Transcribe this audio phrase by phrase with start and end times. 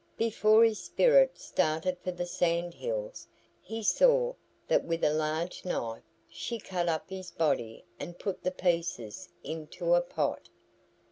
[0.17, 3.27] Before his spirit started for the Sand Hills
[3.61, 4.33] he saw
[4.67, 9.93] that with a large knife she cut up his body and put the pieces into
[9.93, 10.49] a pot.